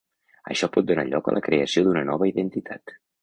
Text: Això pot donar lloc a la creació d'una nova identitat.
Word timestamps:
Això 0.53 0.69
pot 0.77 0.87
donar 0.91 1.03
lloc 1.09 1.29
a 1.29 1.35
la 1.37 1.43
creació 1.49 1.85
d'una 1.89 2.05
nova 2.13 2.31
identitat. 2.33 2.97